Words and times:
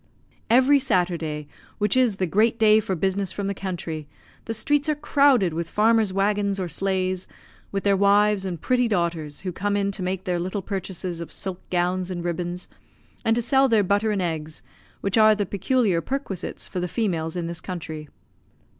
Every 0.49 0.79
Saturday, 0.79 1.47
which 1.77 1.95
is 1.95 2.15
the 2.15 2.25
great 2.25 2.57
day 2.57 2.79
for 2.79 2.95
business 2.95 3.31
from 3.31 3.45
the 3.45 3.53
country, 3.53 4.07
the 4.45 4.53
streets 4.55 4.89
are 4.89 4.95
crowded 4.95 5.53
with 5.53 5.69
farmers' 5.69 6.11
waggons 6.11 6.59
or 6.59 6.67
sleighs, 6.67 7.27
with 7.71 7.83
their 7.83 7.95
wives 7.95 8.43
and 8.43 8.59
pretty 8.59 8.87
daughters, 8.87 9.41
who 9.41 9.51
come 9.51 9.77
in 9.77 9.91
to 9.91 10.01
make 10.01 10.23
their 10.23 10.39
little 10.39 10.63
purchases 10.63 11.21
of 11.21 11.31
silk 11.31 11.59
gowns 11.69 12.09
and 12.09 12.23
ribbons, 12.25 12.67
and 13.23 13.35
to 13.35 13.43
sell 13.43 13.69
their 13.69 13.83
butter 13.83 14.09
and 14.09 14.23
eggs, 14.23 14.63
which 15.01 15.19
are 15.19 15.35
the 15.35 15.45
peculiar 15.45 16.01
perquisites 16.01 16.67
for 16.67 16.79
the 16.79 16.87
females 16.87 17.35
in 17.35 17.45
this 17.45 17.61
country. 17.61 18.09